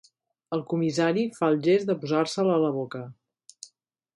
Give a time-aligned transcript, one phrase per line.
[0.55, 3.03] El comissari fa el gest de posar-se'l a la boca.